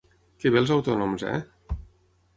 [0.43, 1.79] Que bé els autònoms, eh?